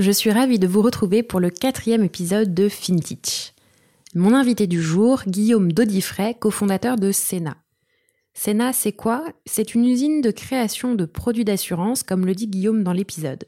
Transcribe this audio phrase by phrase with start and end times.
[0.00, 3.52] Je suis ravie de vous retrouver pour le quatrième épisode de FinTech.
[4.14, 7.56] Mon invité du jour, Guillaume Dodifray, cofondateur de Sena.
[8.32, 9.24] Sena, c'est quoi?
[9.44, 13.44] C'est une usine de création de produits d'assurance, comme le dit Guillaume dans l'épisode.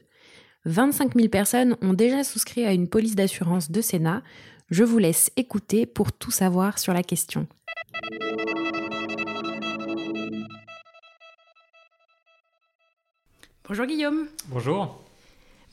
[0.65, 4.21] 25 000 personnes ont déjà souscrit à une police d'assurance de Sénat.
[4.69, 7.47] Je vous laisse écouter pour tout savoir sur la question.
[13.63, 14.27] Bonjour Guillaume.
[14.49, 15.01] Bonjour.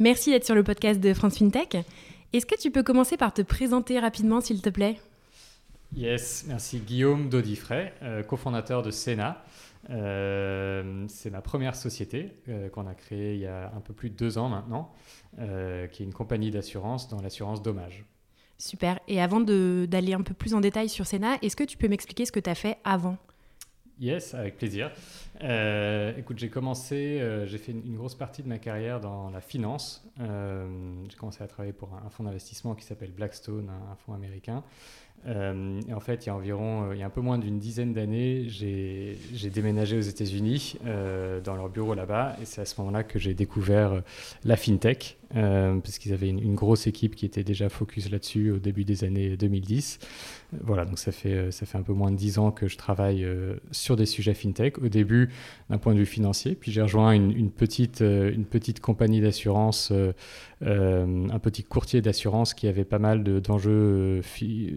[0.00, 1.76] Merci d'être sur le podcast de France FinTech.
[2.32, 4.96] Est-ce que tu peux commencer par te présenter rapidement, s'il te plaît?
[5.96, 9.42] Yes, merci Guillaume Dodifray, euh, cofondateur de Sénat.
[9.90, 14.10] Euh, c'est ma première société euh, qu'on a créée il y a un peu plus
[14.10, 14.92] de deux ans maintenant,
[15.38, 18.04] euh, qui est une compagnie d'assurance dans l'assurance dommage.
[18.58, 18.98] Super.
[19.08, 22.26] Et avant d'aller un peu plus en détail sur Sénat, est-ce que tu peux m'expliquer
[22.26, 23.16] ce que tu as fait avant?
[24.00, 24.92] Yes, avec plaisir.
[26.16, 30.04] écoute, j'ai commencé, j'ai fait une, grosse partie de ma carrière dans la finance.
[30.18, 34.14] j'ai commencé à travailler pour un, un fonds d'investissement qui s'appelle Blackstone, un, un fonds
[34.14, 34.62] américain.
[35.26, 37.38] Euh, et en fait, il y a environ, euh, il y a un peu moins
[37.38, 42.64] d'une dizaine d'années, j'ai déménagé aux États-Unis euh, dans leur bureau là-bas, et c'est à
[42.64, 44.02] ce moment-là que j'ai découvert
[44.44, 45.17] la fintech.
[45.36, 49.04] Euh, parce qu'ils avaient une, grosse équipe qui était déjà focus là-dessus au début des
[49.04, 49.98] années 2010.
[50.54, 52.66] Euh, voilà, donc ça fait, euh, ça fait un peu moins de 10 ans que
[52.66, 53.26] je travaille
[53.70, 54.78] sur des sujets fintech.
[54.78, 55.28] Au début,
[55.68, 59.92] d'un point de vue financier, puis j'ai rejoint une, petite, une petite compagnie d'assurance,
[60.62, 64.22] un petit courtier d'assurance qui avait pas mal d'enjeux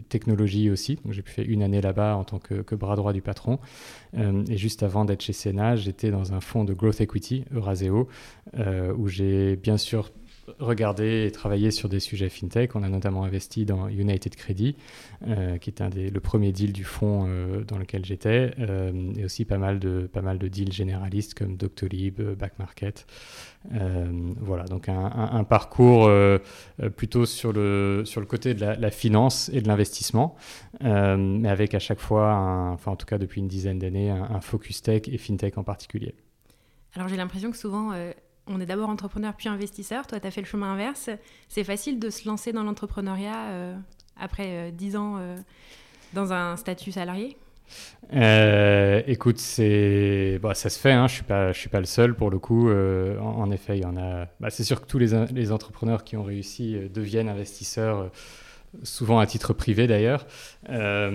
[0.10, 1.00] technologie aussi.
[1.06, 3.60] Donc j'ai pu faire une année là-bas en tant que, que, bras droit du patron.
[4.14, 8.10] et juste avant d'être chez Sena, j'étais dans un fonds de growth equity, Euraseo,
[8.98, 10.12] où j'ai bien sûr
[10.60, 12.76] regarder et travailler sur des sujets fintech.
[12.76, 14.76] On a notamment investi dans United Credit,
[15.28, 19.14] euh, qui est un des, le premier deal du fonds euh, dans lequel j'étais, euh,
[19.18, 23.06] et aussi pas mal, de, pas mal de deals généralistes comme Doctolib, Back Market.
[23.70, 26.10] voilà, donc un, parcours
[26.96, 30.36] plutôt sur le, sur le côté de la, finance et de l'investissement,
[30.82, 32.34] mais avec à chaque fois,
[32.74, 35.64] enfin en tout cas depuis une dizaine d'années, un, un, focus tech et fintech en
[35.64, 36.16] particulier.
[36.96, 37.94] Alors j'ai l'impression que souvent
[38.48, 40.08] on est d'abord entrepreneur puis investisseur.
[40.08, 41.10] Toi, tu as fait le chemin inverse.
[41.48, 43.76] C'est facile de se lancer dans l'entrepreneuriat euh,
[44.18, 45.38] après 10 euh, ans euh,
[46.14, 47.38] dans un statut salarié?
[49.08, 50.92] Écoute, c'est, bah, ça se fait.
[50.92, 51.08] Hein.
[51.08, 52.70] Je suis suis pas le seul pour le coup.
[52.70, 54.28] En, effet, il y en a.
[54.40, 58.12] Bah, c'est sûr que tous les, entrepreneurs qui ont réussi deviennent investisseurs
[58.84, 60.26] souvent à titre privé d'ailleurs,
[60.70, 61.10] euh,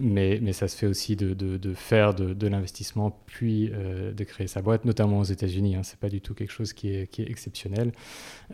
[0.00, 4.46] mais, mais, ça se fait aussi de, de, faire de, l'investissement puis euh, de créer
[4.46, 5.76] sa boîte, notamment aux États-Unis.
[5.76, 7.92] Hein, c'est pas du tout quelque chose qui est, qui est exceptionnel.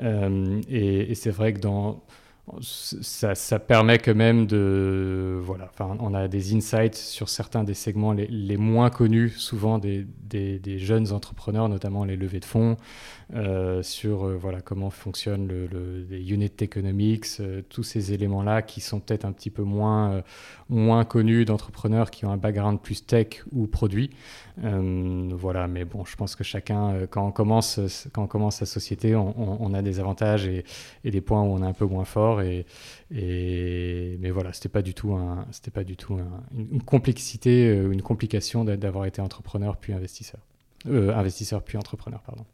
[0.02, 2.04] Euh, et c'est vrai que dans
[2.60, 7.74] ça, ça, permet quand même de voilà enfin on a des insights sur certains des
[7.74, 12.76] segments les, moins connus souvent des, des, des, jeunes entrepreneurs notamment les levées de fonds
[13.34, 18.62] euh, sur euh, voilà, comment fonctionne le, le, les unit economics, euh, tous ces éléments-là
[18.62, 20.22] qui sont peut-être un petit peu moins,
[20.68, 24.10] moins connus d'entrepreneurs qui ont un background plus tech ou produit.
[24.56, 27.80] voilà, mais bon, je pense que chacun, quand on commence,
[28.12, 30.64] quand on commence sa société, on, a des avantages et,
[31.04, 32.42] des points où on est un peu moins fort.
[32.42, 32.66] Et,
[33.10, 35.18] mais voilà, c'était pas du tout,
[35.72, 36.18] pas du tout
[36.56, 40.40] une complexité, une complication d'avoir été entrepreneur puis investisseur.
[40.86, 42.44] investisseur puis entrepreneur, pardon.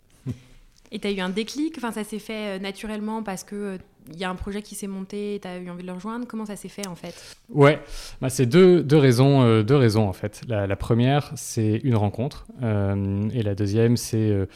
[0.94, 1.74] Et tu as eu un déclic?
[1.76, 3.78] Enfin, ça s'est fait euh, naturellement parce que euh,
[4.12, 6.24] il y a un projet qui s'est monté tu as eu envie de le rejoindre?
[6.28, 7.36] Comment ça s'est fait en fait?
[7.48, 7.80] Ouais,
[8.20, 10.42] bah, c'est deux, deux, raisons, euh, deux raisons en fait.
[10.46, 12.46] La, première, c'est une rencontre.
[12.62, 14.46] et la deuxième, c'est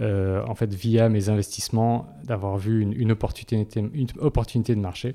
[0.00, 5.14] en fait via mes investissements d'avoir vu une, opportunité, une opportunité de marché.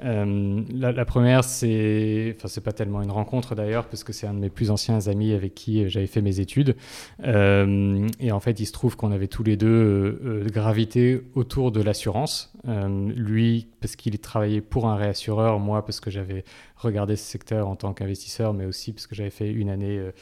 [0.00, 4.34] La, la, première, c'est, enfin, c'est pas tellement une rencontre d'ailleurs, parce que c'est un
[4.34, 6.76] de mes plus anciens amis avec qui j'avais fait mes études.
[7.24, 12.52] et en fait, il se trouve qu'on avait tous les deux gravité autour de l'assurance.
[12.66, 16.44] lui, parce qu'il travaillait pour un réassureur, moi, parce que j'avais
[16.76, 20.12] regardé ce secteur en tant qu'investisseur, mais aussi parce que j'avais fait une année euh,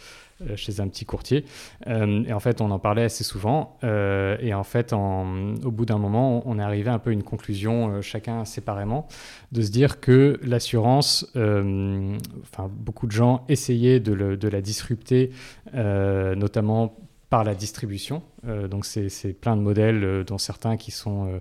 [0.56, 1.44] chez un petit courtier.
[1.86, 3.78] Euh, et en fait, on en parlait assez souvent.
[3.84, 7.22] Euh, et en fait, au bout d'un moment, on est arrivé un peu à une
[7.22, 9.06] conclusion, chacun séparément,
[9.52, 15.30] de se dire que l'assurance, enfin, beaucoup de gens essayaient de, de la disrupter,
[15.72, 16.96] notamment
[17.34, 18.22] par la distribution.
[18.46, 21.38] Euh, donc c'est plein de modèles, euh, dont certains qui sont euh,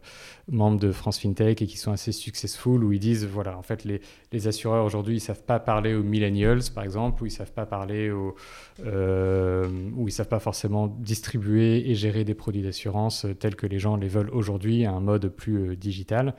[0.51, 3.83] membres de France FinTech et qui sont assez successful, où ils disent, voilà, en fait,
[3.83, 4.01] les,
[4.31, 7.67] les assureurs aujourd'hui, ils savent pas parler aux millennials, par exemple, ou ils savent pas
[7.67, 8.35] parler aux...
[8.83, 13.95] ou ils savent pas forcément distribuer et gérer des produits d'assurance tels que les gens
[13.95, 16.33] les veulent aujourd'hui, à un mode plus digital.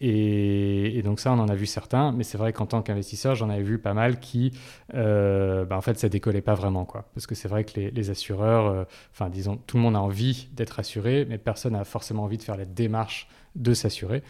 [0.00, 3.48] Et, donc ça, on en a vu certains, mais c'est vrai qu'en tant qu'investisseur, j'en
[3.48, 4.52] avais vu pas mal qui,
[4.92, 7.08] bah, en fait, ça décollait pas vraiment, quoi.
[7.14, 10.48] Parce que c'est vrai que les, les assureurs enfin disons, tout le monde a envie
[10.52, 14.22] d'être assuré, mais personne n'a forcément envie de faire la démarche de s'assurer.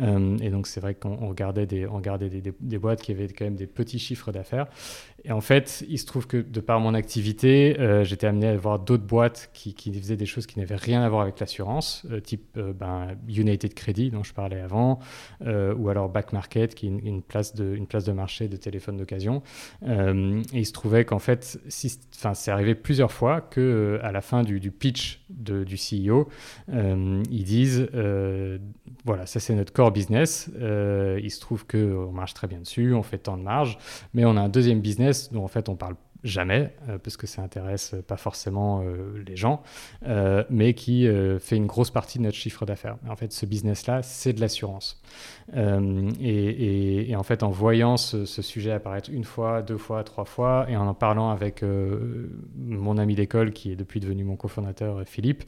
[0.00, 3.56] Euh, et donc c'est vrai qu'on regardait, des, on des, boîtes qui avaient quand même
[3.56, 4.66] des petits chiffres d'affaires.
[5.24, 8.56] Et en fait, il se trouve que de par mon activité, euh, j'étais amené à
[8.56, 12.20] voir d'autres boîtes qui, faisaient des choses qui n'avaient rien à voir avec l'assurance, euh,
[12.20, 14.98] type ben, United Credit dont je parlais avant,
[15.44, 19.42] ou alors Back Market qui est une, place, de, marché de téléphone d'occasion.
[19.82, 24.42] et il se trouvait qu'en fait, si, c'est arrivé plusieurs fois que à la fin
[24.42, 26.28] du, pitch du CEO,
[26.68, 27.88] ils disent
[29.04, 30.50] voilà, ça c'est notre core business.
[30.58, 33.78] Euh, il se trouve qu'on marche très bien dessus, on fait tant de marge,
[34.14, 37.26] mais on a un deuxième business dont en fait on parle jamais, euh, parce que
[37.26, 39.62] ça intéresse pas forcément euh, les gens,
[40.06, 41.06] euh, mais qui
[41.38, 42.96] fait une grosse partie de notre chiffre d'affaires.
[43.08, 45.02] En fait, ce business-là, c'est de l'assurance.
[45.54, 50.76] Et, en fait, en voyant ce, sujet apparaître une fois, deux fois, trois fois, et
[50.76, 51.62] en en parlant avec
[52.56, 55.44] mon ami d'école, qui est depuis devenu mon cofondateur, Philippe,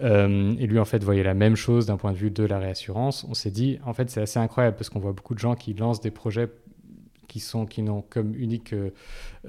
[0.00, 3.26] et lui, en fait, voyait la même chose d'un point de vue de la réassurance,
[3.28, 5.74] on s'est dit, en fait, c'est assez incroyable, parce qu'on voit beaucoup de gens qui
[5.74, 6.48] lancent des projets
[7.34, 8.90] qui, sont, qui n'ont comme unique euh,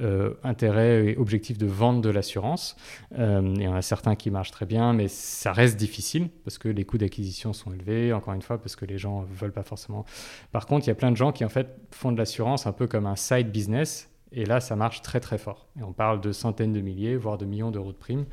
[0.01, 2.75] euh, intérêt et objectif de vendre de l'assurance.
[3.19, 6.57] Euh, il y en a certains qui marchent très bien, mais ça reste difficile parce
[6.57, 9.51] que les coûts d'acquisition sont élevés, encore une fois, parce que les gens ne veulent
[9.51, 10.03] pas forcément.
[10.51, 12.71] Par contre, il y a plein de gens qui en fait font de l'assurance un
[12.71, 15.67] peu comme un side business et là, ça marche très très fort.
[15.79, 18.25] Et on parle de centaines de milliers, voire de millions d'euros de primes.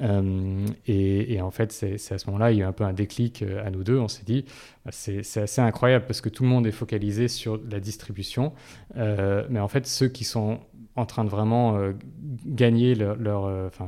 [0.00, 2.92] Euh, et, en fait, c'est à ce moment-là, il y a eu un peu un
[2.92, 3.98] déclic euh, à nous deux.
[3.98, 4.44] On s'est dit,
[4.84, 8.52] bah, c'est assez incroyable parce que tout le monde est focalisé sur la distribution.
[8.96, 10.60] Euh, mais en fait, ceux qui sont
[10.96, 11.78] en train de vraiment
[12.44, 13.86] gagner leur, enfin,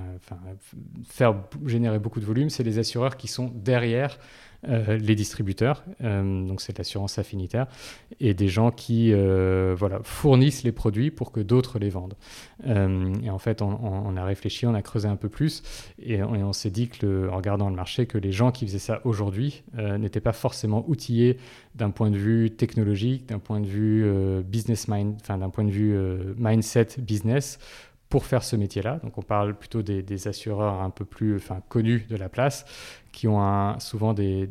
[1.08, 1.34] faire
[1.66, 4.16] générer beaucoup de volume, c'est les assureurs qui sont derrière
[4.68, 7.66] euh, les distributeurs, euh, donc c'est l'assurance affinitaire,
[8.20, 12.16] et des gens qui euh, voilà, fournissent les produits pour que d'autres les vendent.
[12.66, 15.62] et en fait, on, a réfléchi, on a creusé un peu plus,
[16.02, 19.00] et on, s'est dit, que en regardant le marché, que les gens qui faisaient ça
[19.04, 21.38] aujourd'hui n'étaient pas forcément outillés
[21.74, 24.04] d'un point de vue technologique, d'un point de vue
[24.42, 25.96] business mind, enfin d'un point de vue
[26.36, 27.58] mindset business
[28.10, 28.98] pour faire ce métier-là.
[29.04, 32.66] Donc on parle plutôt des, assureurs un peu plus enfin, connus de la place,
[33.12, 34.50] qui ont souvent des,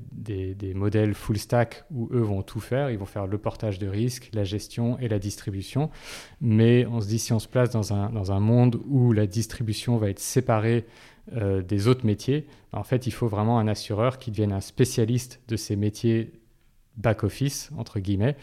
[0.73, 2.89] modèles full stack où eux vont tout faire.
[2.89, 5.91] Ils vont faire le portage de risque, la gestion et la distribution.
[6.39, 9.27] Mais on se dit, si on se place dans un, dans un monde où la
[9.27, 10.85] distribution va être séparée
[11.35, 15.41] euh, des autres métiers, en fait, il faut vraiment un assureur qui devienne un spécialiste
[15.49, 16.31] de ces métiers
[16.99, 18.35] back-office, entre guillemets,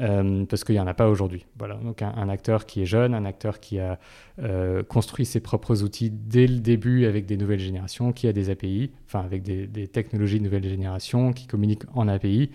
[0.00, 1.46] euh, parce qu'il n'y en a pas aujourd'hui.
[1.58, 3.98] Voilà, donc un, acteur qui est jeune, un acteur qui a
[4.42, 8.50] euh, construit ses propres outils dès le début avec des nouvelles générations, qui a des
[8.50, 12.50] API, enfin avec des, technologies de nouvelle génération, qui communiquent en API.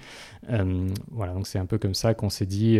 [0.50, 2.78] Euh, voilà, donc c'est un peu comme ça qu'on s'est dit,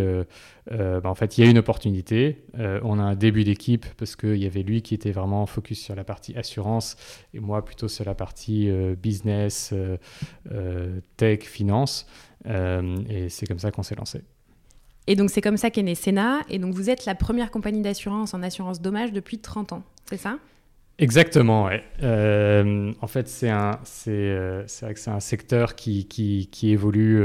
[0.70, 4.38] bah, en fait, il y a une opportunité, on a un début d'équipe, parce qu'il
[4.38, 6.98] y avait lui qui était vraiment focus sur la partie assurance,
[7.34, 9.74] et moi plutôt sur la partie business,
[11.18, 12.06] tech, finance.
[12.48, 14.22] Euh, et c'est comme ça qu'on s'est lancé.
[15.08, 16.42] Et donc c'est comme ça qu'est né Sena.
[16.50, 20.18] Et donc vous êtes la première compagnie d'assurance en assurance dommage depuis 30 ans, c'est
[20.18, 20.38] ça?
[20.98, 21.84] Exactement, ouais.
[22.04, 26.48] Euh, en fait, c'est un, c'est, euh, c'est vrai que c'est un secteur qui, qui,
[26.52, 27.22] qui évolue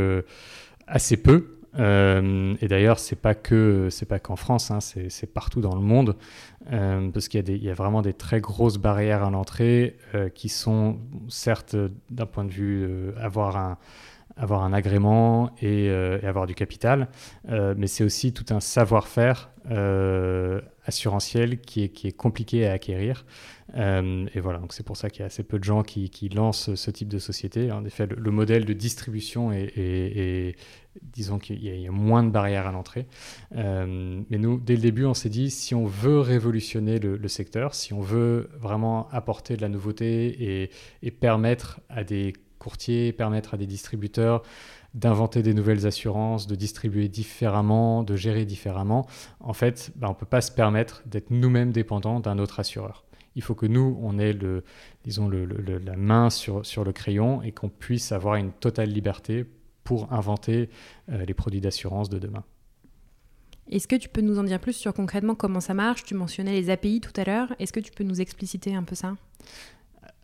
[0.89, 1.57] assez peu.
[1.79, 5.81] et d'ailleurs, c'est pas que, c'est pas qu'en France, hein, c'est, c'est partout dans le
[5.81, 6.17] monde,
[6.69, 9.97] parce qu'il y a, des, il y a vraiment des très grosses barrières à l'entrée
[10.35, 10.99] qui sont
[11.29, 11.77] certes,
[12.11, 13.79] d'un point de vue avoir un
[14.37, 15.91] avoir un agrément et,
[16.23, 17.09] avoir du capital,
[17.49, 19.51] mais c'est aussi tout un savoir-faire
[20.85, 23.25] assurantiel qui est, compliqué à acquérir.
[23.77, 26.29] Euh, et voilà, donc c'est pour ça qu'il y a assez peu de gens qui,
[26.35, 27.71] lancent ce type de société.
[27.71, 30.57] En effet, le, modèle de distribution est,
[31.03, 33.07] disons qu'il y, a moins de barrières à l'entrée.
[33.57, 37.75] Euh, mais nous, dès le début, on s'est dit, si on veut révolutionner le, secteur,
[37.75, 40.71] si on veut vraiment apporter de la nouveauté et,
[41.03, 44.43] et permettre à des courtiers, permettre à des distributeurs
[44.95, 49.07] d'inventer des nouvelles assurances, de distribuer différemment, de gérer différemment,
[49.39, 53.05] en fait, bah, on ne peut pas se permettre d'être nous-mêmes dépendants d'un autre assureur.
[53.37, 54.65] Il faut que nous, on ait le,
[55.05, 59.47] disons, le, la main sur, sur le crayon et qu'on puisse avoir une totale liberté
[59.85, 60.69] pour inventer
[61.11, 62.45] euh, les produits d'assurance de demain.
[63.71, 66.03] Est-ce que tu peux nous en dire plus sur concrètement comment ça marche?
[66.03, 67.55] Tu mentionnais les API tout à l'heure.
[67.61, 69.15] Est-ce que tu peux nous expliciter un peu ça?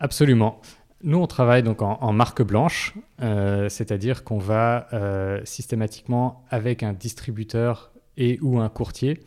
[0.01, 0.61] Absolument.
[1.03, 6.93] Nous, on travaille donc en, marque blanche, euh, c'est-à-dire qu'on va euh, systématiquement avec un
[6.93, 9.21] distributeur et ou un courtier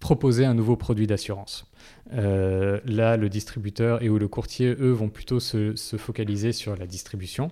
[0.00, 1.70] proposer un nouveau produit d'assurance.
[2.12, 6.86] Euh, là, le distributeur et ou le courtier, eux, vont plutôt se, focaliser sur la
[6.86, 7.50] distribution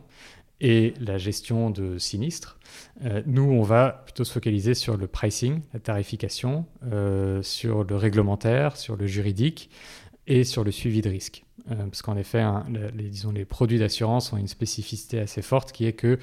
[0.60, 2.58] et la gestion de sinistres.
[3.04, 7.94] Euh, nous, on va plutôt se focaliser sur le pricing, la tarification, euh, sur le
[7.94, 9.70] réglementaire, sur le juridique
[10.28, 11.44] et sur le suivi de risque.
[11.66, 15.86] parce qu'en effet, hein, les, disons, les produits d'assurance ont une spécificité assez forte qui
[15.86, 16.18] est que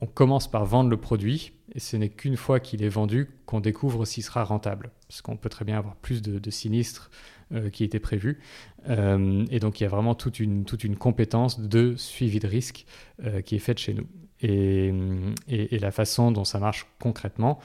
[0.00, 3.60] on commence par vendre le produit et ce n'est qu'une fois qu'il est vendu qu'on
[3.60, 4.90] découvre s'il sera rentable.
[5.08, 7.10] Parce qu'on peut très bien avoir plus de, sinistres
[7.52, 8.40] euh, qui étaient prévus.
[8.88, 12.48] Euh, et donc il y a vraiment toute une, toute une compétence de suivi de
[12.48, 12.84] risque
[13.24, 14.06] euh, qui est faite chez nous.
[14.44, 14.92] Et,
[15.46, 17.60] et, la façon dont ça marche concrètement,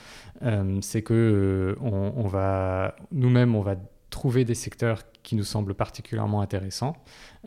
[0.81, 3.77] c'est que on va nous-mêmes, on va
[4.09, 6.95] trouver des secteurs qui nous semblent particulièrement intéressants.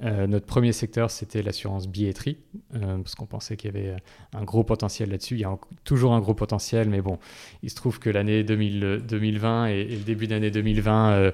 [0.02, 2.36] Euh, notre premier secteur, c'était l'assurance billetterie,
[2.74, 3.96] euh, parce qu'on pensait qu'il y avait
[4.34, 5.36] un gros potentiel là-dessus.
[5.36, 7.18] Il y a toujours un gros potentiel, mais bon,
[7.62, 11.32] il se trouve que l'année 2020 et, le début d'année 2020,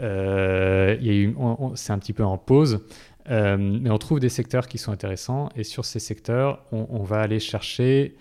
[0.00, 2.80] euh, c'est un petit peu en pause.
[3.28, 7.40] mais on trouve des secteurs qui sont intéressants, et sur ces secteurs, on va aller
[7.40, 8.14] chercher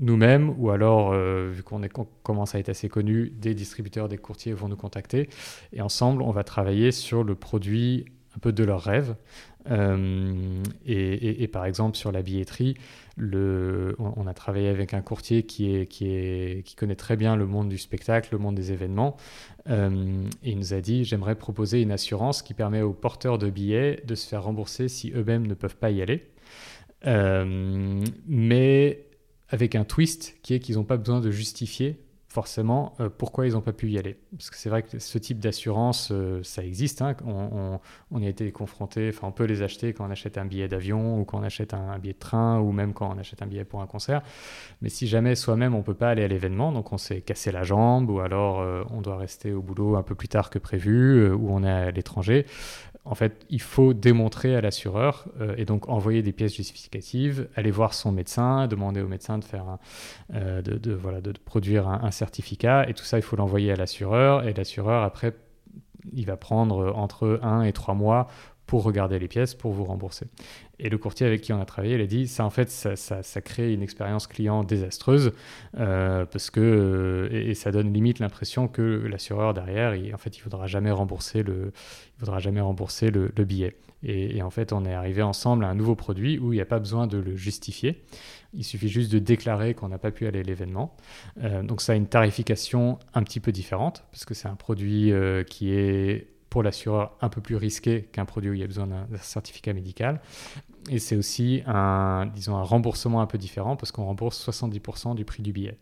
[0.00, 1.80] nous-mêmes, ou alors, euh, vu qu'on
[2.22, 5.28] commence à être assez connu, des distributeurs, des courtiers vont nous contacter.
[5.72, 9.14] Et ensemble, on va travailler sur le produit un peu de leur rêve.
[9.70, 12.74] Euh, et, par exemple, sur la billetterie,
[13.16, 17.36] le, on, a travaillé avec un courtier qui, est, qui, est, qui, connaît très bien
[17.36, 19.16] le monde du spectacle, le monde des événements.
[19.68, 23.50] Euh, et il nous a dit, j'aimerais proposer une assurance qui permet aux porteurs de
[23.50, 26.26] billets de se faire rembourser si eux-mêmes ne peuvent pas y aller.
[27.04, 28.71] mais
[29.52, 32.00] avec un twist qui est qu'ils n'ont pas besoin de justifier
[32.32, 34.16] forcément euh, pourquoi ils n'ont pas pu y aller.
[34.34, 37.02] Parce que c'est vrai que ce type d'assurance, euh, ça existe.
[37.02, 37.14] Hein.
[37.26, 41.20] On, a été confronté, enfin on peut les acheter quand on achète un billet d'avion
[41.20, 43.64] ou quand on achète un, billet de train ou même quand on achète un billet
[43.64, 44.22] pour un concert.
[44.80, 47.52] Mais si jamais soi-même on ne peut pas aller à l'événement, donc on s'est cassé
[47.52, 50.58] la jambe ou alors euh, on doit rester au boulot un peu plus tard que
[50.58, 52.46] prévu ou on est à l'étranger,
[53.04, 57.72] en fait, il faut démontrer à l'assureur euh, et donc envoyer des pièces justificatives, aller
[57.72, 59.78] voir son médecin, demander au médecin de faire
[60.34, 64.46] euh, de, voilà, de produire un, certificat et tout ça, il faut l'envoyer à l'assureur
[64.46, 65.34] et l'assureur après,
[66.12, 68.28] il va prendre entre un et trois mois
[68.66, 70.26] pour regarder les pièces, pour vous rembourser.
[70.84, 73.40] Et le courtier avec qui on a travaillé, il a dit, ça en fait, ça,
[73.40, 75.32] crée une expérience client désastreuse,
[75.78, 80.40] euh, parce que, et, ça donne limite l'impression que l'assureur derrière, il, en fait, il
[80.40, 81.72] faudra jamais rembourser le,
[82.38, 83.76] jamais rembourser le, billet.
[84.02, 86.66] Et, en fait, on est arrivé ensemble à un nouveau produit où il n'y a
[86.66, 88.02] pas besoin de le justifier.
[88.52, 90.96] Il suffit juste de déclarer qu'on n'a pas pu aller à l'événement.
[91.44, 95.12] Euh, donc ça a une tarification un petit peu différente, parce que c'est un produit
[95.12, 98.66] euh, qui est pour l'assureur un peu plus risqué qu'un produit où il y a
[98.66, 100.20] besoin d'un certificat médical.
[100.90, 105.24] Et c'est aussi un, disons, un remboursement un peu différent parce qu'on rembourse 70% du
[105.24, 105.76] prix du billet.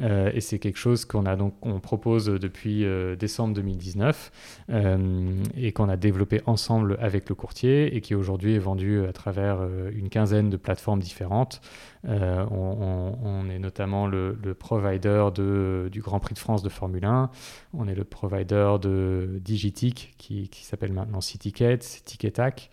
[0.00, 4.30] Euh, et c'est quelque chose qu'on a donc on propose depuis euh, décembre 2019
[4.70, 9.12] euh, et qu'on a développé ensemble avec le courtier et qui aujourd'hui est vendu à
[9.12, 9.58] travers
[9.92, 11.60] une quinzaine de plateformes différentes.
[12.06, 17.30] On, est notamment le, provider de, du Grand Prix de France de Formule 1.
[17.74, 22.70] On est le provider de Digitic qui, s'appelle maintenant CityTicket, Ticketac.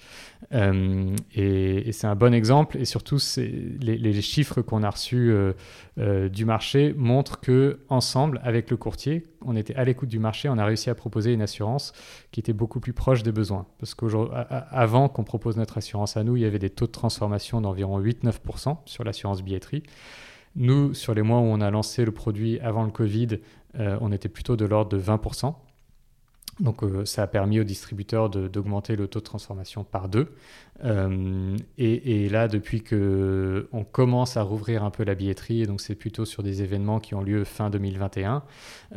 [0.51, 5.33] et, et c'est un bon exemple et surtout les, chiffres qu'on a reçus
[5.97, 10.57] du marché montre que ensemble, avec le courtier, on était à l'écoute du marché, on
[10.57, 11.93] a réussi à proposer une assurance
[12.31, 13.65] qui était beaucoup plus proche des besoins.
[13.79, 17.61] Parce qu'avant qu'on propose notre assurance à nous, il y avait des taux de transformation
[17.61, 19.83] d'environ 8-9% sur l'assurance billetterie.
[20.55, 23.39] Nous, sur les mois où on a lancé le produit avant le Covid,
[23.79, 25.53] euh, on était plutôt de l'ordre de 20%.
[26.59, 30.33] Donc euh, ça a permis aux distributeurs d'augmenter le taux de transformation par deux.
[30.83, 35.81] Euh, et, là, depuis que on commence à rouvrir un peu la billetterie, et donc
[35.81, 38.43] c'est plutôt sur des événements qui ont lieu fin 2021,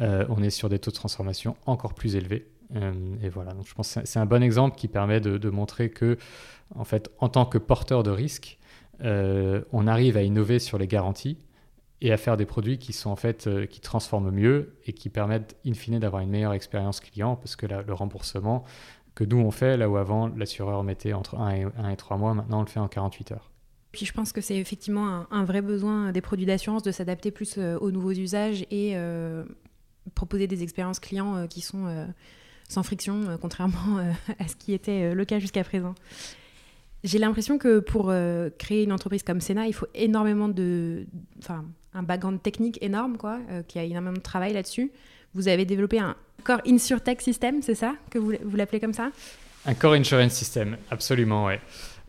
[0.00, 2.46] euh, on est sur des taux de transformation encore plus élevés.
[3.22, 5.90] et voilà, donc je pense que c'est un bon exemple qui permet de, de, montrer
[5.90, 6.16] que,
[6.74, 8.58] en fait, en tant que porteur de risque,
[9.02, 11.38] on arrive à innover sur les garanties
[12.02, 15.08] et à faire des produits qui sont en fait euh, qui transforment mieux et qui
[15.08, 18.64] permettent in fine d'avoir une meilleure expérience client parce que le remboursement
[19.14, 22.16] que nous on fait là où avant l'assureur mettait entre 1 et, 1 et 3
[22.16, 23.50] mois maintenant on le fait en 48 heures.
[23.92, 27.58] Puis je pense que c'est effectivement un, vrai besoin des produits d'assurance de s'adapter plus
[27.58, 29.44] euh, aux nouveaux usages et euh,
[30.14, 32.06] proposer des expériences clients qui sont
[32.68, 33.98] sans friction, contrairement
[34.38, 35.94] à ce qui était le cas jusqu'à présent.
[37.04, 38.12] J'ai l'impression que pour
[38.58, 41.06] créer une entreprise comme Sena, il faut énormément de,
[41.38, 44.90] enfin, un background technique énorme, quoi, euh, qui a énormément de travail là-dessus.
[45.34, 49.10] Vous avez développé un Core InsurTech System, c'est ça que vous, vous l'appelez comme ça?
[49.66, 51.60] Un Core Insurance System, absolument, ouais.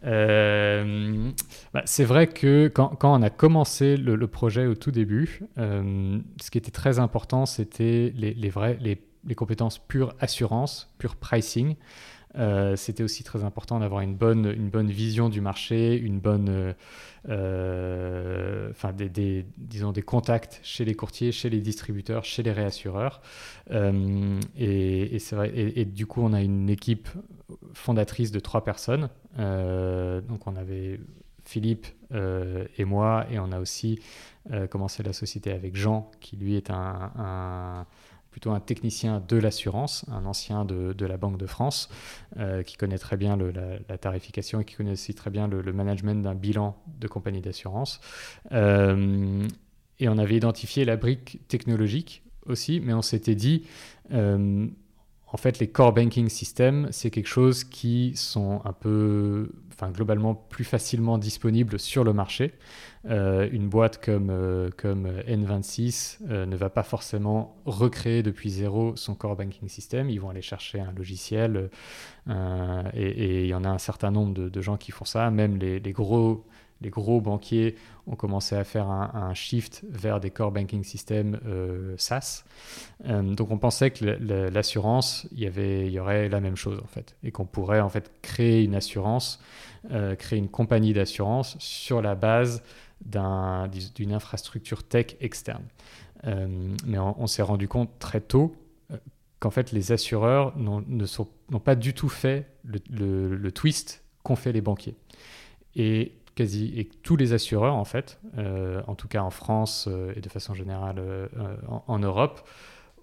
[0.04, 1.30] Euh,
[1.74, 6.20] bah, c'est vrai que quand, quand, on a commencé le, projet au tout début, euh,
[6.42, 11.76] ce qui était très important, c'était les, les, les, les compétences pure assurance, pure pricing.
[12.38, 16.50] Euh, c'était aussi très important d'avoir une bonne, une bonne vision du marché, une bonne,
[16.50, 16.74] euh,
[17.30, 23.22] euh, des, disons des contacts chez les courtiers, chez les distributeurs, chez les réassureurs.
[23.70, 27.10] et, c'est vrai, et, du coup, on a une équipe
[27.74, 29.10] fondatrice de trois personnes.
[29.38, 31.00] donc, on avait
[31.44, 34.00] Philippe et moi, et on a aussi
[34.70, 37.86] commencé la société avec Jean, qui lui est un
[38.32, 41.90] plutôt un technicien de l'assurance, un ancien de, de, la Banque de France,
[42.38, 46.24] euh, qui connaît très bien la, tarification et qui connaît aussi très bien le, management
[46.24, 48.00] d'un bilan de compagnie d'assurance.
[48.54, 49.46] Euh,
[50.00, 53.68] et on avait identifié la brique technologique aussi, mais on s'était dit,
[54.14, 54.68] euh,
[55.34, 60.36] en fait, les core banking systems, c'est quelque chose qui sont un peu, enfin, globalement
[60.36, 62.54] plus facilement disponibles sur le marché.
[63.10, 68.96] Euh, une boîte comme, euh, comme N26 euh, ne va pas forcément recréer depuis zéro
[68.98, 70.10] son core banking system.
[70.10, 71.70] Ils vont aller chercher un logiciel
[72.94, 75.32] et il y en a un certain nombre de, gens qui font ça.
[75.32, 76.46] Même les, gros,
[76.82, 77.76] les gros banquiers
[78.08, 81.40] ont commencé à faire un, shift vers des core banking systems
[81.98, 82.44] SaaS.
[83.06, 84.04] donc on pensait que
[84.50, 87.90] l'assurance, il y, il y aurait la même chose en fait et qu'on pourrait en
[87.90, 89.40] fait créer une assurance,
[90.18, 92.64] créer une compagnie d'assurance sur la base
[93.06, 95.64] d'une infrastructure tech externe.
[96.28, 96.48] Euh,
[96.86, 98.56] mais on, s'est rendu compte très tôt
[98.92, 98.98] euh,
[99.40, 104.96] qu'en fait les assureurs n'ont pas du tout fait le, twist qu'ont fait les banquiers.
[105.76, 110.22] Et quasi et tous les assureurs en fait, euh, en tout cas en France et
[110.22, 111.02] de façon générale
[111.88, 112.48] en, Europe,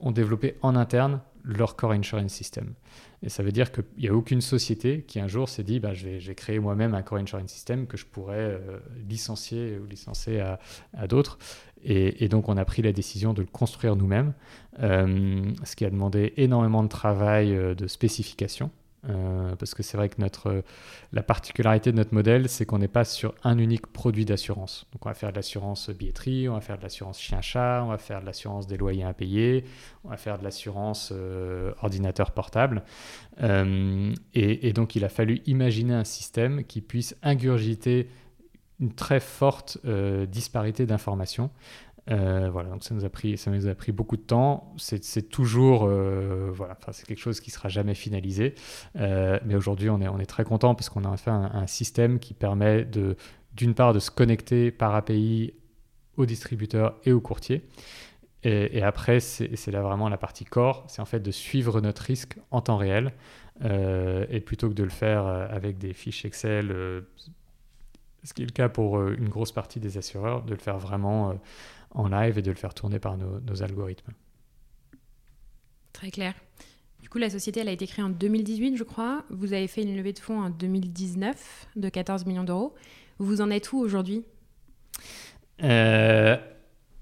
[0.01, 2.75] ont développé en interne leur core insurance system.
[3.23, 5.95] Et ça veut dire qu'il n'y a aucune société qui un jour s'est dit bah,
[5.95, 10.41] je, vais, créer moi-même un core insurance system que je pourrais euh, licencier ou licencier
[10.41, 11.39] à, d'autres.
[11.83, 14.35] Et, donc on a pris la décision de le construire nous-mêmes,
[14.81, 18.71] euh, ce qui a demandé énormément de travail euh, de spécification.
[19.09, 20.63] Euh, parce que c'est vrai que notre,
[21.13, 24.87] la particularité de notre modèle, c'est qu'on n'est pas sur un unique produit d'assurance.
[24.93, 27.99] Donc on va faire de l'assurance billetterie, on va faire de l'assurance chien-chat, on va
[27.99, 29.65] faire de l'assurance des loyers impayés,
[30.05, 32.83] on va faire de l'assurance euh, ordinateur portable.
[33.43, 38.09] Euh, et, donc il a fallu imaginer un système qui puisse ingurgiter
[38.81, 39.79] une très forte
[40.29, 41.51] disparité d'informations
[42.11, 44.75] euh, voilà, donc ça nous a pris, ça nous a pris beaucoup de temps.
[44.79, 48.55] C'est toujours, euh, voilà, c'est quelque chose qui sera jamais finalisé.
[48.97, 52.19] Euh, mais aujourd'hui, on est, on est très content parce qu'on a fait un, système
[52.19, 53.17] qui permet de,
[53.55, 55.53] d'une part, de se connecter par API
[56.17, 57.63] aux distributeurs et aux courtiers.
[58.45, 62.39] Et, après, c'est là vraiment la partie core, c'est en fait de suivre notre risque
[62.51, 63.13] en temps réel.
[63.63, 66.69] et plutôt que de le faire avec des fiches Excel,
[68.23, 71.39] ce qui est le cas pour une grosse partie des assureurs, de le faire vraiment
[71.91, 74.13] en live et de le faire tourner par nos, algorithmes.
[75.93, 76.35] Très clair.
[77.01, 79.25] Du coup, la société, elle a été créée en 2018, je crois.
[79.31, 82.75] Vous avez fait une levée de fonds en 2019 de 14 millions d'euros.
[83.19, 84.25] Vous en êtes où aujourd'hui?
[85.63, 86.37] Euh,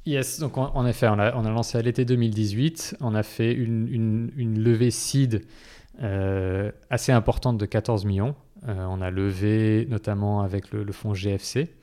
[0.06, 2.98] Yes, donc en, effet, on a, lancé à l'été 2018.
[3.00, 5.44] On a fait une, levée seed
[6.00, 8.36] euh, assez importante de 14 millions.
[8.68, 11.74] Euh, on a levé notamment avec le fonds GFC.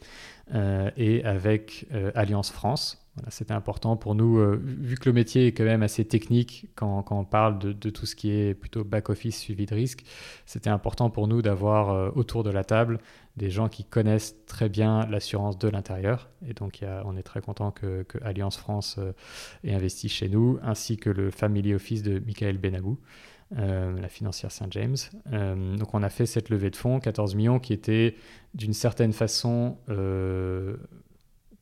[0.53, 2.99] Euh, et avec euh, Alliance France.
[3.29, 7.05] C'était important pour nous, euh, vu que le métier est quand même assez technique quand,
[7.11, 10.03] on parle de, tout ce qui est plutôt back-office, suivi de risque.
[10.47, 12.97] C'était important pour nous d'avoir autour de la table
[13.37, 16.29] des gens qui connaissent très bien l'assurance de l'intérieur.
[16.47, 18.99] Et donc, on est très content que, Alliance France
[19.63, 22.97] ait investi chez nous, ainsi que le Family Office de Michael Benabou.
[23.55, 24.97] La financière Saint James.
[25.31, 28.15] donc on a fait cette levée de fonds, 14 millions, qui était
[28.53, 29.77] d'une certaine façon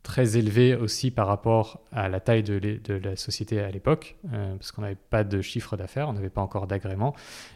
[0.04, 4.72] très élevée aussi par rapport à la taille de, de la société à l'époque, parce
[4.72, 7.14] qu'on n'avait pas de chiffre d'affaires, on n'avait pas encore d'agrément,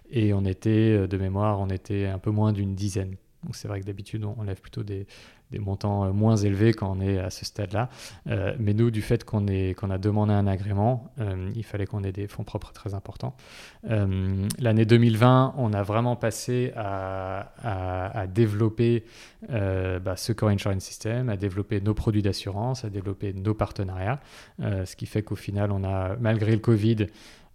[0.10, 3.16] et on était, de mémoire, on était un peu moins d'une dizaine.
[3.44, 5.08] Donc c'est vrai que d'habitude, on lève plutôt des,
[5.52, 7.90] des montants euh, moins élevés quand on est à ce stade-là.
[8.28, 12.12] Euh, mais nous, du fait qu'on a demandé un agrément, euh, il fallait qu'on ait
[12.12, 13.36] des fonds propres très importants.
[13.84, 19.06] L'année 2020, on a vraiment passé à, développer
[19.50, 24.20] bah, ce Core Insurance System, à développer nos produits d'assurance, à développer nos partenariats.
[24.60, 27.08] ce qui fait qu'au final, on a, malgré le Covid,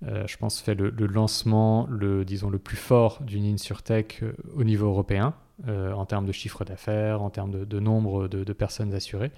[0.03, 4.23] je pense, fait le, le, lancement, le, disons, le plus fort d'une InsurTech
[4.55, 5.35] au niveau européen.
[5.69, 9.31] Euh, en termes de chiffre d'affaires, en termes de, nombre de, personnes assurées.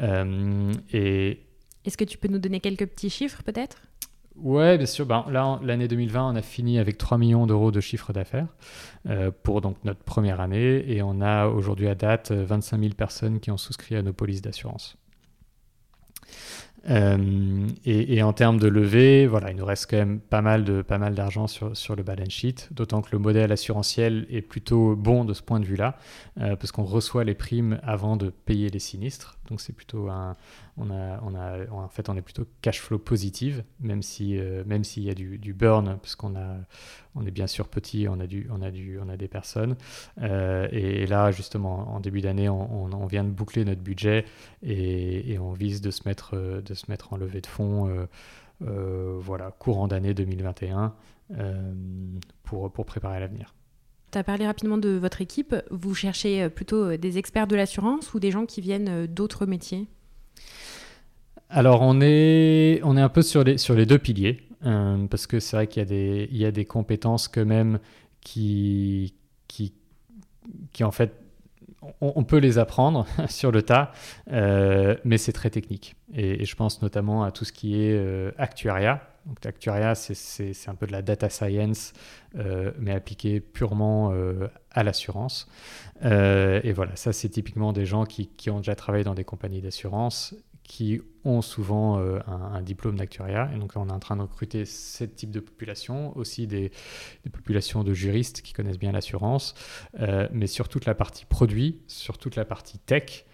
[0.00, 1.40] Euh, et...
[1.84, 3.76] Est-ce que tu peux nous donner quelques petits chiffres peut-être?
[4.36, 5.04] Ouais, bien sûr.
[5.04, 8.46] Ben, là, l'année 2020, on a fini avec 3 millions d'euros de chiffre d'affaires
[9.08, 10.90] euh, pour donc notre première année.
[10.90, 14.40] Et on a aujourd'hui à date 25 000 personnes qui ont souscrit à nos polices
[14.40, 14.96] d'assurance.
[16.88, 20.80] Euh, et, en termes de levée, voilà, il nous reste quand même pas mal de
[20.80, 24.96] pas mal d'argent sur, sur le balance sheet, d'autant que le modèle assurantiel est plutôt
[24.96, 25.96] bon de ce point de vue-là,
[26.40, 29.38] euh, parce qu'on reçoit les primes avant de payer les sinistres.
[29.50, 30.36] Donc c'est plutôt un,
[30.80, 35.02] on a, en fait, on est plutôt cash flow positive, même si, euh, même s'il
[35.04, 36.56] y a du, burn, parce qu'on a,
[37.14, 39.76] on est bien sûr petit, on a du, on a du, on a des personnes.
[40.22, 44.24] Euh, et, là, justement, en début d'année, on, vient de boucler notre budget
[44.62, 48.06] et, on vise de se mettre, de se mettre en levée de fonds,
[48.62, 50.94] euh, voilà, courant d'année 2021,
[52.44, 53.54] pour, pour préparer l'avenir.
[54.10, 55.54] Tu as parlé rapidement de votre équipe.
[55.70, 59.06] Vous cherchez euh, plutôt euh, des experts de l'assurance ou des gens qui viennent euh,
[59.06, 59.86] d'autres métiers?
[61.50, 65.40] Alors, on est, on est un peu sur les, sur les deux piliers, parce que
[65.40, 67.80] c'est vrai qu'il y, a des, il y a des compétences quand même
[68.20, 69.14] qui,
[69.48, 69.72] qui,
[70.72, 71.12] qui en fait,
[72.00, 73.92] on, peut les apprendre sur le tas,
[74.28, 75.96] mais c'est très technique.
[76.14, 80.86] Et, je pense notamment à tout ce qui est actuariat, donc Actuaria, c'est un peu
[80.86, 81.92] de la data science,
[82.36, 85.48] euh, mais appliquée purement euh, à l'assurance.
[86.04, 89.60] Euh, et voilà, ça c'est typiquement des gens qui, ont déjà travaillé dans des compagnies
[89.60, 90.34] d'assurance,
[90.70, 93.50] qui ont souvent un, diplôme d'actuariat.
[93.52, 96.70] Et donc on est en train de recruter ce type de population, aussi des,
[97.32, 99.54] populations de juristes qui connaissent bien l'assurance,
[100.32, 103.24] mais sur toute la partie produit, sur toute la partie tech,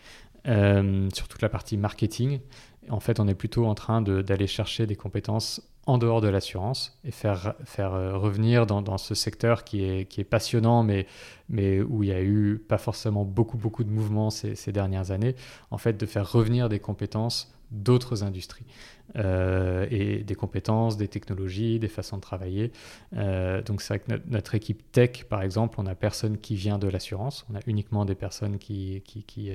[0.46, 2.40] sur toute la partie marketing.
[2.88, 6.98] En fait, on est plutôt en train d'aller chercher des compétences en dehors de l'assurance
[7.04, 11.06] et faire, faire euh, revenir dans, ce secteur qui est, qui est passionnant, mais,
[11.48, 15.12] mais où il y a eu pas forcément beaucoup, beaucoup de mouvements ces, ces dernières
[15.12, 15.36] années,
[15.70, 18.66] en fait, de faire revenir des compétences d'autres industries
[19.16, 22.72] euh, et des compétences, des technologies, des façons de travailler.
[23.16, 26.78] Euh, donc c'est vrai que notre, équipe tech, par exemple, on n'a personne qui vient
[26.78, 29.50] de l'assurance, on a uniquement des personnes qui, qui, qui,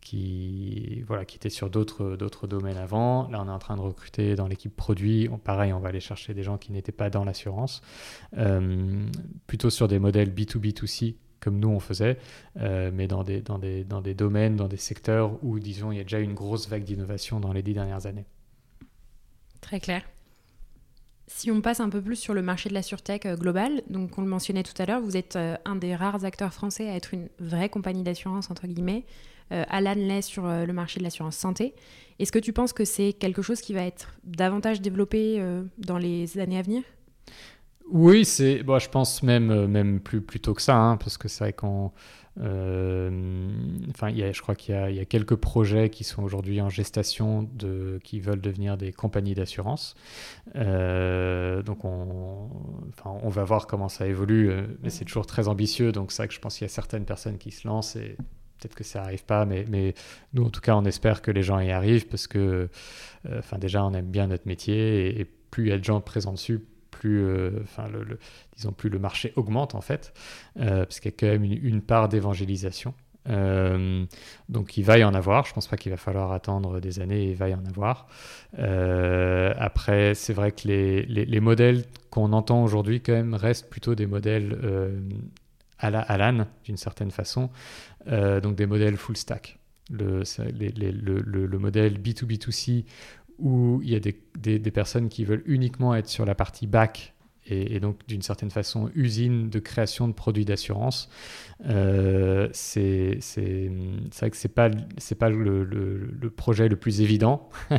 [0.00, 3.28] qui, voilà, qui était sur d'autres, d'autres domaines avant.
[3.28, 5.28] Là, on est en train de recruter dans l'équipe produit.
[5.42, 7.82] pareil, on va aller chercher des gens qui n'étaient pas dans l'assurance,
[8.36, 9.04] euh,
[9.46, 12.18] plutôt sur des modèles B2B2C comme nous on faisait,
[12.58, 15.98] euh, mais dans des, dans, des, dans des domaines, dans des secteurs où, disons, il
[15.98, 18.26] y a déjà une grosse vague d'innovation dans les dix dernières années.
[19.66, 20.02] Très clair.
[21.28, 24.16] Si on passe un peu plus sur le marché de la surtech euh, global, donc
[24.16, 27.14] on le mentionnait tout à l'heure, vous êtes un des rares acteurs français à être
[27.14, 29.04] une vraie compagnie d'assurance, entre guillemets,
[29.52, 31.74] euh, Alan l'est sur euh, le marché de l'assurance santé.
[32.18, 35.98] Est-ce que tu penses que c'est quelque chose qui va être davantage développé euh, dans
[35.98, 36.82] les années à venir?
[37.88, 41.28] Oui, c'est, bon, je pense même, même plus, plus tôt que ça, hein, parce que
[41.28, 41.92] c'est vrai qu'on.
[42.38, 46.68] Enfin, y a, je crois qu'il y, y a, quelques projets qui sont aujourd'hui en
[46.68, 49.94] gestation, de, qui veulent devenir des compagnies d'assurance.
[50.54, 52.48] donc, on,
[52.90, 54.50] enfin, on va voir comment ça évolue,
[54.82, 55.92] mais c'est toujours très ambitieux.
[55.92, 58.16] Donc, c'est vrai que je pense qu'il y a certaines personnes qui se lancent et
[58.58, 59.94] peut-être que ça n'arrive pas, mais, mais,
[60.32, 62.68] nous, en tout cas, on espère que les gens y arrivent parce que,
[63.28, 66.00] euh, enfin, déjà, on aime bien notre métier et, plus il y a de gens
[66.00, 66.60] présents dessus,
[66.98, 68.18] plus, euh, enfin, le,
[68.56, 70.12] disons, plus le marché augmente en fait,
[70.58, 72.94] euh, parce qu'il y a quand même une, part d'évangélisation.
[74.48, 77.30] donc il va y en avoir, je pense pas qu'il va falloir attendre des années,
[77.30, 78.06] il va y en avoir.
[78.56, 83.94] après, c'est vrai que les, les, les modèles qu'on entend aujourd'hui quand même restent plutôt
[83.94, 84.56] des modèles
[85.78, 87.50] à la Alan d'une certaine façon,
[88.08, 89.58] euh, donc des modèles full stack.
[89.88, 92.86] Le, le, modèle B2B2C
[93.38, 97.14] où il y a des, personnes qui veulent uniquement être sur la partie back
[97.48, 101.08] et, donc d'une certaine façon usine de création de produits d'assurance.
[101.66, 104.70] Euh, c'est vrai que c'est pas
[105.18, 107.48] pas le, projet le plus évident.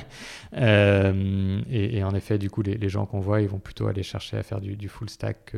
[0.54, 4.38] Euh, et, en effet, du coup, les, gens qu'on voit, ils vont plutôt aller chercher
[4.38, 5.56] à faire du, full stack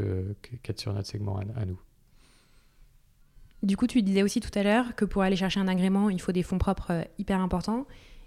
[0.63, 1.79] qu'être sur notre segment à, nous.
[3.61, 6.19] Du coup, tu disais aussi tout à l'heure que pour aller chercher un agrément, il
[6.19, 7.85] faut des fonds propres euh, hyper importants.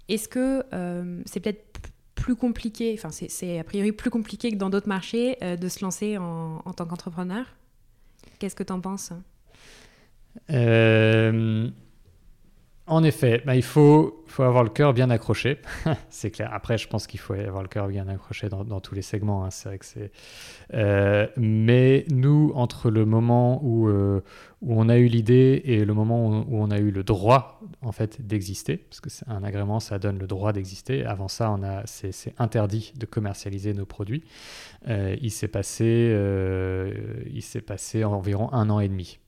[0.09, 0.63] Est-ce que
[1.25, 1.73] c'est peut-être
[2.23, 5.83] plus compliqué, enfin c'est a priori plus compliqué que dans d'autres marchés euh, de se
[5.83, 7.45] lancer en, en tant qu'entrepreneur?
[8.39, 9.11] Qu'est-ce que tu en penses?
[10.49, 11.69] Euh,
[12.85, 15.59] En effet, bah, il faut, avoir le cœur bien accroché,
[16.09, 16.49] c'est clair.
[16.53, 19.45] Après, je pense qu'il faut avoir le cœur bien accroché dans, tous les segments.
[19.45, 19.51] Hein.
[19.51, 20.11] C'est vrai que c'est.
[20.73, 23.89] Euh, mais nous, entre le moment où,
[24.63, 27.91] où on a eu l'idée et le moment où, on a eu le droit en
[27.91, 31.05] fait d'exister, parce que c'est un agrément, ça donne le droit d'exister.
[31.05, 34.23] Avant ça, on a, c'est, interdit de commercialiser nos produits.
[34.87, 35.17] Euh, euh,
[37.31, 39.19] il s'est passé environ un an et demi.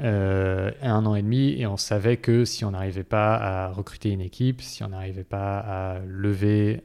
[0.00, 4.10] Euh, un an et demi, et on savait que si on n'arrivait pas à recruter
[4.10, 6.82] une équipe, si on n'arrivait pas à lever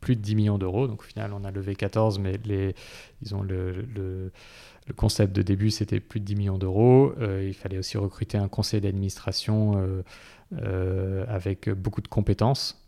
[0.00, 2.74] plus de 10 millions d'euros, donc au final on a levé 14, mais les,
[3.22, 4.32] disons le, le
[4.90, 7.12] le concept de début, c'était plus de 10 millions d'euros.
[7.20, 10.02] Euh, il fallait aussi recruter un conseil d'administration
[10.60, 12.84] euh, avec beaucoup de compétences,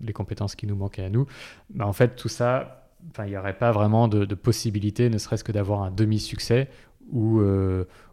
[0.00, 1.26] les compétences qui nous manquaient à nous.
[1.70, 5.52] Bah, en fait, tout ça, il n'y aurait pas vraiment de, possibilité, ne serait-ce que
[5.52, 6.68] d'avoir un demi-succès
[7.12, 7.40] ou,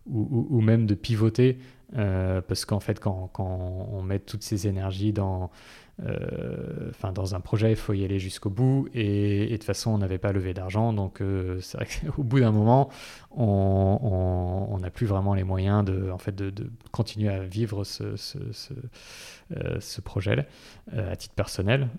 [0.08, 1.58] ou, même de pivoter.
[1.94, 5.52] parce qu'en fait, quand, on met toutes ces énergies dans,
[6.06, 8.88] euh, dans un projet, il faut y aller jusqu'au bout.
[8.94, 10.94] Et, de toute façon, on n'avait pas levé d'argent.
[10.94, 12.90] Donc, euh, c'est vrai qu'au bout d'un moment,
[13.32, 16.54] on n'a plus vraiment les moyens de, en fait, de,
[16.92, 18.74] continuer à vivre ce, ce, ce,
[19.56, 20.48] euh, projet
[20.96, 21.90] à titre personnel.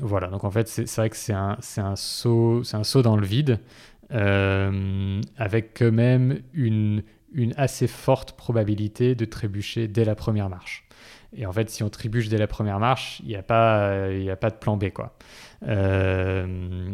[0.00, 0.28] voilà.
[0.28, 3.58] Donc, en fait, c'est vrai que c'est un, un, un saut dans le vide
[4.10, 7.02] avec quand même une,
[7.56, 10.84] assez forte probabilité de trébucher dès la première marche.
[11.36, 14.36] Et en fait, si on trébuche dès la première marche, il n'y a, pas, a
[14.36, 14.90] pas de plan B.
[14.90, 15.14] Quoi.
[15.66, 16.90] Euh,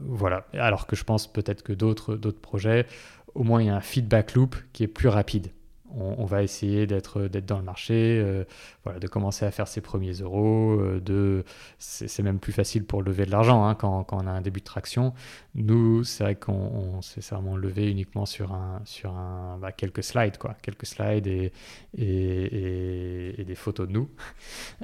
[0.00, 0.46] voilà.
[0.54, 2.86] Alors que je pense peut-être que d'autres projets,
[3.34, 5.50] au moins il y a un feedback loop qui est plus rapide
[5.96, 8.44] on, va essayer d'être dans le marché, euh,
[8.84, 10.78] voilà, de commencer à faire ses premiers euros.
[10.80, 11.42] Euh,
[11.78, 14.64] c'est même plus facile pour lever de l'argent hein, quand, on a un début de
[14.64, 15.14] traction.
[15.54, 20.38] Nous, c'est vrai qu'on s'est vraiment levé uniquement sur, un, sur un, bah, quelques slides,
[20.38, 21.52] quoi, quelques slides et,
[21.96, 24.10] et, des photos de nous.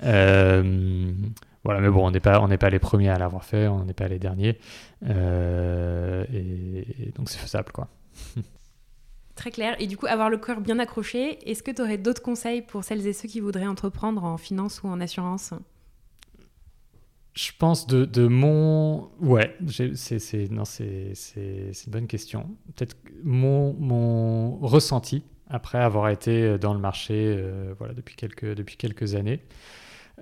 [0.02, 1.12] Euh,
[1.62, 4.08] voilà, mais bon, on n'est pas, pas les premiers à l'avoir fait, on n'est pas
[4.08, 4.58] les derniers,
[5.02, 5.06] et,
[7.16, 7.88] donc c'est faisable, quoi.
[9.34, 9.74] Très clair.
[9.80, 12.84] Et du coup, avoir le cœur bien accroché, est-ce que tu aurais d'autres conseils pour
[12.84, 15.52] celles et ceux qui voudraient entreprendre en finance ou en assurance?
[17.34, 19.10] Je pense de, mon...
[19.20, 20.62] Ouais, c'est une
[21.88, 22.48] bonne question.
[22.76, 28.76] Peut-être mon, mon ressenti après avoir été dans le marché euh, voilà, depuis, quelques, depuis
[28.76, 29.40] quelques années.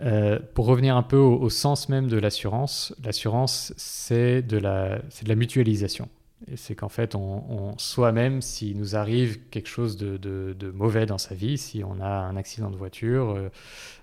[0.01, 5.29] Euh, pour revenir un peu au, sens même de l'assurance, l'assurance, c'est de, la, de
[5.29, 6.09] la mutualisation
[6.57, 11.59] c'est qu'en fait, on, soi-même, s'il nous arrive quelque chose de, mauvais dans sa vie,
[11.59, 13.49] si on a un accident de voiture, euh,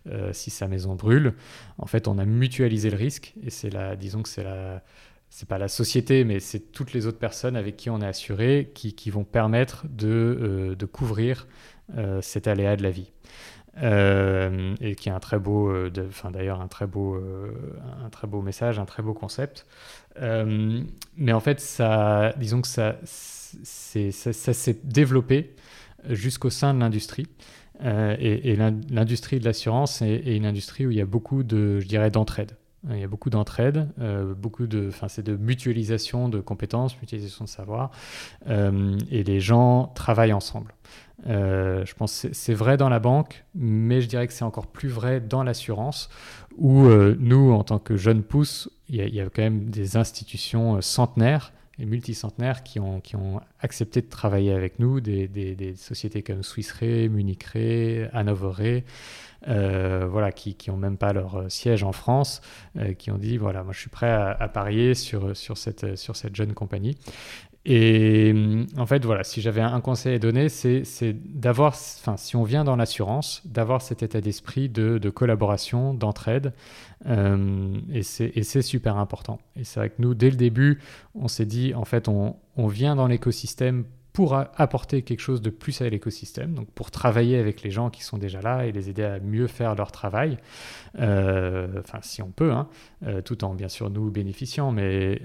[0.08, 1.34] euh, si sa maison brûle,
[1.78, 3.34] en fait, on a mutualisé le risque.
[3.44, 4.84] Et c'est la, disons que c'est la,
[5.30, 8.72] c'est pas la société, mais c'est toutes les autres personnes avec qui on est assuré
[8.74, 11.48] qui, vont permettre de, euh, couvrir
[12.22, 13.12] cet aléa de la vie.
[13.78, 15.74] Et qui est un très beau,
[16.08, 17.18] enfin d'ailleurs un très beau,
[18.04, 19.66] un très beau message, un très beau concept.
[20.22, 20.82] Euh,
[21.18, 25.56] mais en fait, ça, disons que ça, ça, s'est développé
[26.10, 27.28] jusqu'au sein de l'industrie.
[27.82, 31.88] Euh, et, l'industrie de l'assurance est, une industrie où il y a beaucoup de, je
[31.88, 32.54] dirais, d'entraide.
[32.90, 37.44] Il y a beaucoup d'entraide, euh, beaucoup de, enfin, c'est de mutualisation de compétences, mutualisation
[37.44, 37.92] de savoir,
[38.48, 40.74] et les gens travaillent ensemble.
[41.26, 44.90] Je pense que c'est vrai dans la banque, mais je dirais que c'est encore plus
[44.90, 46.10] vrai dans l'assurance,
[46.58, 50.82] où nous, en tant que jeunes pousses, il y, a, quand même des institutions euh,
[50.82, 56.24] centenaires et multicentenaires qui ont, qui ont accepté de travailler avec nous, des, des, sociétés
[56.24, 58.84] comme Swiss Re, Munich Re, Hanover Re,
[59.48, 62.42] euh, voilà, qui n'ont même pas leur euh, siège en France,
[62.98, 66.36] qui ont dit voilà, moi je suis prêt à, parier sur, sur, cette, sur cette
[66.36, 66.98] jeune compagnie.
[67.66, 68.34] Et
[68.78, 72.64] en fait, voilà, si j'avais un conseil à donner, c'est d'avoir, enfin, si on vient
[72.64, 76.54] dans l'assurance, d'avoir cet état d'esprit de, collaboration, d'entraide,
[77.06, 79.40] euh, et c'est super important.
[79.58, 80.80] Et c'est vrai que nous, dès le début,
[81.16, 85.50] on s'est dit, en fait, on, on vient dans l'écosystème pour apporter quelque chose de
[85.50, 88.90] plus à l'écosystème, donc pour travailler avec les gens qui sont déjà là et les
[88.90, 90.40] aider à mieux faire leur travail,
[90.96, 92.68] enfin si on peut, hein,
[93.24, 95.22] tout en bien sûr nous bénéficiant, mais,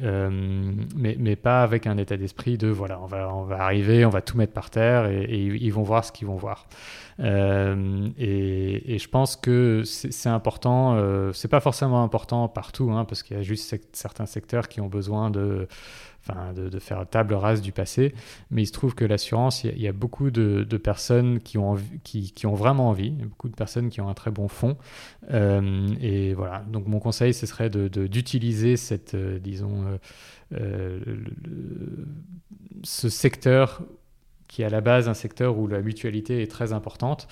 [0.94, 4.20] mais, pas avec un état d'esprit de voilà, on va, on va arriver, on va
[4.20, 6.68] tout mettre par terre et, ils vont voir ce qu'ils vont voir.
[7.20, 13.22] Euh, et, je pense que c'est important, euh, c'est pas forcément important partout, hein, parce
[13.22, 15.68] qu'il y a juste certains secteurs qui ont besoin de,
[16.54, 18.14] de, faire table rase du passé.
[18.50, 22.46] Mais il se trouve que l'assurance, il, y, a beaucoup de, personnes qui ont, qui,
[22.46, 24.76] ont vraiment envie, beaucoup de personnes qui ont un très bon fond.
[25.30, 29.84] Euh, et voilà, donc mon conseil, ce serait d'utiliser cette, disons,
[32.82, 33.82] ce secteur
[34.54, 37.26] qui est à la base un secteur où la mutualité est très importante,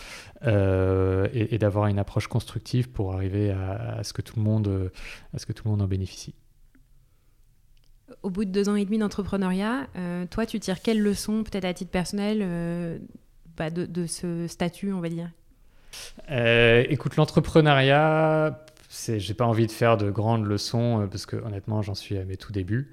[0.44, 4.90] euh, et, d'avoir une approche constructive pour arriver à, ce que tout le monde,
[5.32, 6.34] à ce que tout le monde en bénéficie.
[8.22, 11.64] Au bout de deux ans et demi d'entrepreneuriat, euh, toi, tu tires quelles leçons, peut-être
[11.64, 12.98] à titre personnel, euh,
[13.56, 15.30] bah, de, ce statut, on va dire?
[16.28, 18.58] Écoute, l'entrepreneuriat,
[18.92, 22.24] j'ai pas envie de faire de grandes leçons euh, parce que honnêtement j'en suis à
[22.24, 22.92] mes tout débuts.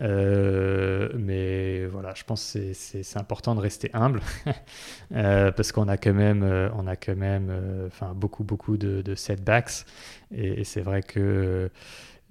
[0.00, 4.20] Euh, mais voilà je pense que c'est important de rester humble
[5.12, 7.52] euh, parce qu'on a quand même on a quand même
[7.86, 9.84] enfin beaucoup beaucoup de, setbacks.
[10.32, 11.70] Et, c'est vrai que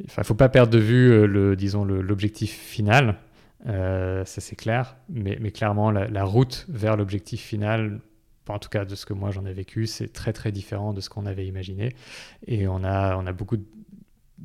[0.06, 3.18] enfin faut pas perdre de vue le disons l'objectif final
[3.66, 8.00] ça c'est clair mais, mais clairement la, route vers l'objectif final
[8.50, 11.02] en tout cas de ce que moi j'en ai vécu, c'est très très différent de
[11.02, 11.96] ce qu'on avait imaginé.
[12.48, 13.66] Et on a, on a beaucoup de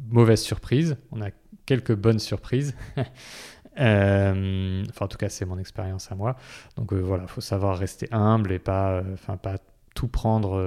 [0.09, 1.31] mauvaises surprises, on a
[1.67, 2.77] quelques bonnes surprises.
[3.81, 6.37] Euh, enfin, en tout cas, c'est mon expérience à moi.
[6.77, 9.57] Donc euh, voilà, il faut savoir rester humble et pas, euh, enfin pas
[9.95, 10.61] tout prendre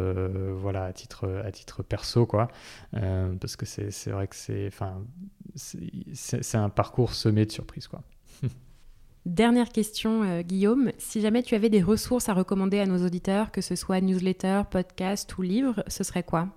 [0.55, 2.47] voilà à titre à titre perso quoi.
[2.91, 5.03] Parce que c'est vrai que c'est enfin
[5.55, 8.01] c'est un parcours semé de surprises quoi.
[9.27, 10.93] Dernière question, euh, Guillaume.
[10.97, 14.61] Si jamais tu avais des ressources à recommander à nos auditeurs, que ce soit newsletter,
[14.71, 16.47] podcast ou livre, ce serait quoi?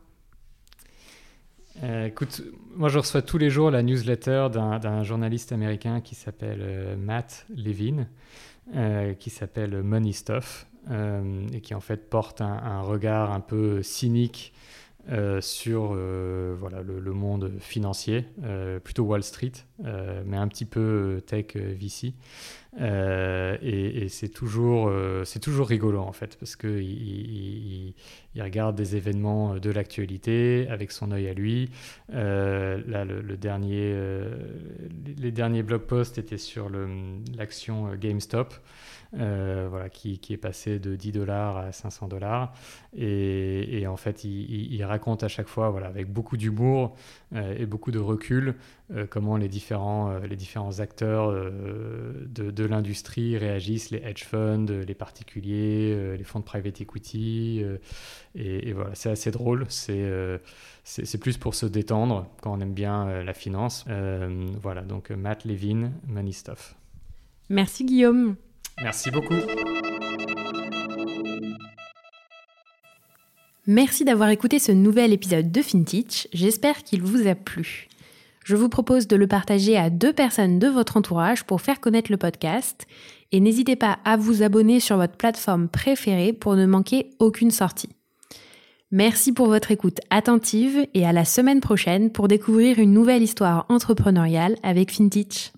[1.83, 2.45] Euh, écoute,
[2.77, 7.45] moi je reçois tous les jours la newsletter d'un journaliste américain qui s'appelle euh, Matt
[7.49, 8.07] Levine,
[9.19, 14.53] qui s'appelle Money Stuff, et qui en fait porte un regard un peu cynique
[15.09, 21.23] euh, sur euh, voilà, le, monde financier, euh, plutôt Wall Street, mais un petit peu
[21.27, 22.15] tech VC.
[22.79, 24.93] Et, c'est toujours,
[25.25, 27.95] c'est toujours rigolo en fait, parce qu'il
[28.35, 31.71] il, regarde des événements de l'actualité avec son œil à lui.
[32.09, 33.95] là, le, dernier,
[35.19, 36.71] les derniers blog posts étaient sur
[37.37, 38.55] l'action GameStop.
[39.19, 42.53] Euh, voilà, qui, est passé de 10 dollars à 500 dollars.
[42.97, 46.97] Et, en fait, il, raconte à chaque fois, voilà, avec beaucoup d'humour
[47.35, 48.53] euh, et beaucoup de recul, euh,
[49.09, 56.25] comment les différents, les différents acteurs de, l'industrie réagissent, les hedge funds, les particuliers, les
[56.25, 57.65] fonds de private equity.
[58.35, 59.67] Et, et, voilà, c'est assez drôle.
[59.69, 60.11] C'est
[60.83, 63.85] c'est plus pour se détendre quand on aime bien la finance.
[64.61, 66.75] voilà, donc Matt Levin, Money Stuff.
[67.49, 68.37] Merci Guillaume.
[68.83, 69.35] Merci beaucoup.
[73.67, 76.29] Merci d'avoir écouté ce nouvel épisode de FinTech.
[76.33, 77.89] J'espère qu'il vous a plu.
[78.51, 82.11] Je vous propose de le partager à deux personnes de votre entourage pour faire connaître
[82.11, 82.89] le podcast.
[83.31, 87.91] Et n'hésitez pas à vous abonner sur votre plateforme préférée pour ne manquer aucune sortie.
[88.91, 93.67] Merci pour votre écoute attentive et à la semaine prochaine pour découvrir une nouvelle histoire
[93.69, 95.53] entrepreneuriale avec FinTech.